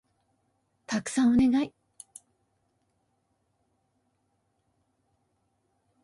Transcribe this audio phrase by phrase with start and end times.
[0.87, 1.71] たくさんお願い